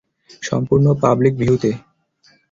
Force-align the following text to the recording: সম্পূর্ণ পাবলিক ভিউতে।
সম্পূর্ণ 0.41 0.85
পাবলিক 1.01 1.33
ভিউতে। 1.37 1.71